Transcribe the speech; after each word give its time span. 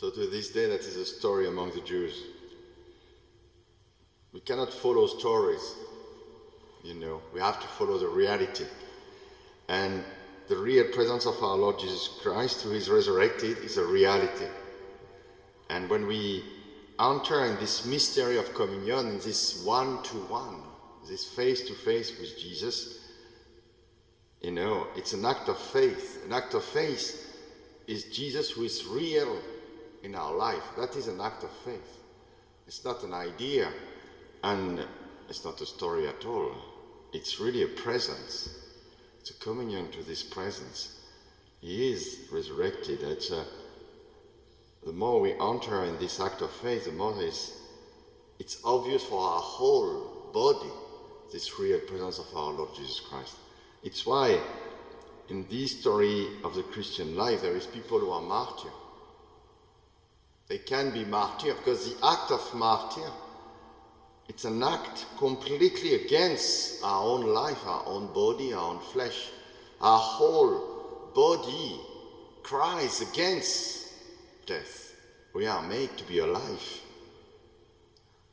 So 0.00 0.08
to 0.08 0.26
this 0.28 0.48
day, 0.48 0.66
that 0.66 0.80
is 0.80 0.96
a 0.96 1.04
story 1.04 1.46
among 1.46 1.72
the 1.72 1.82
Jews. 1.82 2.22
We 4.32 4.40
cannot 4.40 4.72
follow 4.72 5.06
stories, 5.06 5.74
you 6.82 6.94
know. 6.94 7.20
We 7.34 7.40
have 7.40 7.60
to 7.60 7.66
follow 7.66 7.98
the 7.98 8.08
reality. 8.08 8.64
And 9.68 10.02
the 10.48 10.56
real 10.56 10.84
presence 10.94 11.26
of 11.26 11.34
our 11.42 11.54
Lord 11.54 11.78
Jesus 11.78 12.18
Christ, 12.22 12.62
who 12.62 12.72
is 12.72 12.88
resurrected, 12.88 13.58
is 13.58 13.76
a 13.76 13.84
reality. 13.84 14.46
And 15.68 15.90
when 15.90 16.06
we 16.06 16.44
enter 16.98 17.44
in 17.44 17.56
this 17.56 17.84
mystery 17.84 18.38
of 18.38 18.54
communion, 18.54 19.06
in 19.06 19.18
this 19.18 19.62
one 19.66 20.02
to 20.04 20.16
one, 20.32 20.62
this 21.10 21.26
face 21.26 21.68
to 21.68 21.74
face 21.74 22.18
with 22.18 22.38
Jesus, 22.38 23.00
you 24.40 24.52
know, 24.52 24.86
it's 24.96 25.12
an 25.12 25.26
act 25.26 25.50
of 25.50 25.58
faith. 25.58 26.22
An 26.24 26.32
act 26.32 26.54
of 26.54 26.64
faith 26.64 27.36
is 27.86 28.04
Jesus 28.04 28.48
who 28.48 28.62
is 28.62 28.86
real 28.86 29.36
in 30.02 30.14
our 30.14 30.34
life. 30.34 30.62
That 30.76 30.96
is 30.96 31.08
an 31.08 31.20
act 31.20 31.44
of 31.44 31.50
faith. 31.64 31.98
It's 32.66 32.84
not 32.84 33.02
an 33.02 33.12
idea 33.12 33.70
and 34.42 34.84
it's 35.28 35.44
not 35.44 35.60
a 35.60 35.66
story 35.66 36.08
at 36.08 36.24
all. 36.24 36.52
It's 37.12 37.40
really 37.40 37.62
a 37.62 37.68
presence. 37.68 38.48
It's 39.20 39.30
a 39.30 39.34
communion 39.34 39.90
to 39.92 40.02
this 40.02 40.22
presence. 40.22 41.00
He 41.60 41.92
is 41.92 42.28
resurrected. 42.32 43.02
It's 43.02 43.30
a, 43.30 43.44
the 44.84 44.92
more 44.92 45.20
we 45.20 45.32
enter 45.32 45.84
in 45.84 45.98
this 45.98 46.20
act 46.20 46.40
of 46.42 46.50
faith, 46.50 46.86
the 46.86 46.92
more 46.92 47.14
it's, 47.22 47.52
it's 48.38 48.58
obvious 48.64 49.04
for 49.04 49.20
our 49.20 49.40
whole 49.40 50.30
body 50.32 50.70
this 51.32 51.58
real 51.58 51.78
presence 51.80 52.18
of 52.18 52.26
our 52.34 52.52
Lord 52.52 52.70
Jesus 52.74 53.00
Christ. 53.00 53.36
It's 53.82 54.04
why 54.04 54.40
in 55.28 55.46
this 55.48 55.80
story 55.80 56.26
of 56.44 56.54
the 56.54 56.62
Christian 56.62 57.16
life 57.16 57.42
there 57.42 57.56
is 57.56 57.66
people 57.66 58.00
who 58.00 58.10
are 58.10 58.20
martyrs. 58.20 58.72
They 60.50 60.58
can 60.58 60.90
be 60.90 61.04
martyrs 61.04 61.54
because 61.54 61.94
the 61.94 62.06
act 62.06 62.32
of 62.32 62.54
martyr 62.54 63.10
it's 64.28 64.44
an 64.44 64.62
act 64.62 65.06
completely 65.16 65.94
against 65.94 66.82
our 66.84 67.02
own 67.04 67.22
life, 67.34 67.66
our 67.66 67.82
own 67.86 68.08
body, 68.12 68.52
our 68.52 68.72
own 68.72 68.80
flesh. 68.80 69.30
Our 69.80 69.98
whole 69.98 71.12
body 71.14 71.80
cries 72.42 73.00
against 73.00 73.92
death. 74.46 74.94
We 75.34 75.46
are 75.46 75.62
made 75.62 75.96
to 75.98 76.04
be 76.04 76.18
alive. 76.18 76.82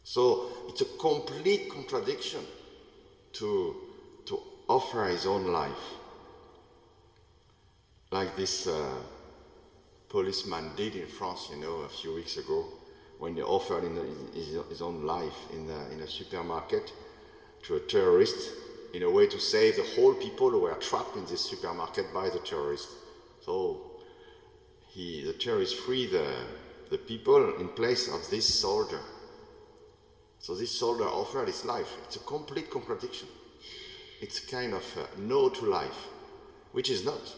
So 0.03 0.45
it's 0.67 0.81
a 0.81 0.85
complete 0.85 1.69
contradiction 1.69 2.45
to, 3.33 3.75
to 4.25 4.39
offer 4.67 5.05
his 5.05 5.25
own 5.25 5.45
life. 5.47 5.97
Like 8.11 8.35
this 8.35 8.67
uh, 8.67 9.01
policeman 10.09 10.71
did 10.75 10.95
in 10.95 11.07
France, 11.07 11.49
you 11.51 11.57
know, 11.57 11.77
a 11.81 11.89
few 11.89 12.13
weeks 12.13 12.37
ago 12.37 12.65
when 13.19 13.35
he 13.35 13.41
offered 13.41 13.83
in 13.83 13.95
the, 13.95 14.05
his, 14.33 14.57
his, 14.69 14.81
own 14.81 15.03
life 15.03 15.37
in, 15.51 15.67
the, 15.67 15.91
in 15.91 16.01
a 16.01 16.07
supermarket 16.07 16.93
to 17.63 17.75
a 17.75 17.79
terrorist 17.79 18.51
in 18.93 19.03
a 19.03 19.09
way 19.09 19.27
to 19.27 19.39
save 19.39 19.75
the 19.75 19.83
whole 19.83 20.13
people 20.13 20.49
who 20.49 20.59
were 20.59 20.73
trapped 20.75 21.15
in 21.15 21.25
this 21.25 21.41
supermarket 21.41 22.13
by 22.13 22.29
the 22.29 22.39
terrorist. 22.39 22.89
So 23.41 23.81
he, 24.87 25.23
the 25.23 25.33
terrorist 25.33 25.75
freed 25.75 26.11
the, 26.11 26.31
the 26.89 26.97
people 26.97 27.55
in 27.59 27.67
place 27.69 28.07
of 28.07 28.29
this 28.29 28.59
soldier. 28.59 29.01
So 30.39 30.55
this 30.55 30.71
soldier 30.71 31.05
offered 31.05 31.47
his 31.47 31.65
life. 31.65 31.97
It's 32.05 32.15
a 32.15 32.19
complete 32.19 32.69
contradiction. 32.69 33.27
It's 34.21 34.39
kind 34.39 34.73
of 34.73 34.83
no 35.17 35.49
to 35.49 35.65
life, 35.65 36.07
which 36.71 36.89
is 36.89 37.03
not. 37.03 37.35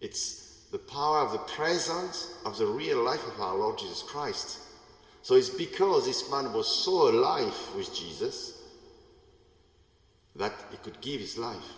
It's 0.00 0.49
the 0.70 0.78
power 0.78 1.18
of 1.18 1.32
the 1.32 1.38
presence 1.38 2.30
of 2.44 2.56
the 2.58 2.66
real 2.66 3.02
life 3.02 3.26
of 3.26 3.40
our 3.40 3.56
Lord 3.56 3.78
Jesus 3.78 4.02
Christ. 4.02 4.58
So 5.22 5.34
it's 5.34 5.50
because 5.50 6.06
this 6.06 6.30
man 6.30 6.52
was 6.52 6.66
so 6.66 7.10
alive 7.10 7.54
with 7.76 7.94
Jesus 7.94 8.62
that 10.36 10.52
he 10.70 10.76
could 10.78 11.00
give 11.00 11.20
his 11.20 11.36
life. 11.36 11.74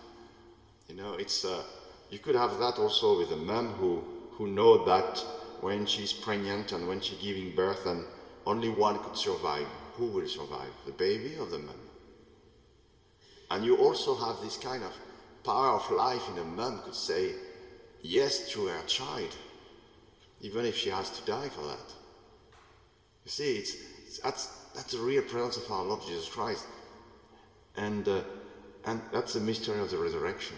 You 0.88 0.96
know, 0.96 1.14
it's 1.14 1.44
uh, 1.44 1.62
you 2.10 2.18
could 2.18 2.34
have 2.34 2.58
that 2.58 2.78
also 2.78 3.18
with 3.18 3.32
a 3.32 3.36
mom 3.36 3.68
who 3.74 4.02
who 4.32 4.46
know 4.46 4.84
that 4.84 5.18
when 5.60 5.86
she's 5.86 6.12
pregnant 6.12 6.72
and 6.72 6.86
when 6.88 7.00
she's 7.00 7.18
giving 7.18 7.54
birth 7.54 7.86
and 7.86 8.04
only 8.46 8.68
one 8.68 8.98
could 8.98 9.16
survive. 9.16 9.66
Who 9.94 10.06
will 10.06 10.26
survive, 10.26 10.72
the 10.86 10.92
baby 10.92 11.36
or 11.38 11.46
the 11.46 11.58
mom? 11.58 11.76
And 13.50 13.64
you 13.64 13.76
also 13.76 14.14
have 14.14 14.40
this 14.42 14.56
kind 14.56 14.82
of 14.82 14.92
power 15.44 15.76
of 15.76 15.90
life 15.90 16.22
in 16.30 16.38
a 16.38 16.44
mom 16.44 16.80
could 16.80 16.94
say, 16.94 17.34
yes 18.02 18.50
to 18.52 18.66
her 18.66 18.82
child, 18.86 19.34
even 20.40 20.64
if 20.64 20.76
she 20.76 20.90
has 20.90 21.10
to 21.10 21.24
die 21.24 21.48
for 21.48 21.62
that. 21.62 21.94
You 23.24 23.30
see, 23.30 23.56
it's, 23.56 23.76
it's 24.06 24.18
that's, 24.18 24.46
that's 24.74 24.92
the 24.92 24.98
real 24.98 25.22
presence 25.22 25.56
of 25.56 25.70
our 25.70 25.84
Lord 25.84 26.02
Jesus 26.02 26.28
Christ. 26.28 26.66
And, 27.76 28.06
uh, 28.08 28.22
and 28.84 29.00
that's 29.12 29.34
the 29.34 29.40
mystery 29.40 29.80
of 29.80 29.90
the 29.90 29.96
resurrection. 29.96 30.56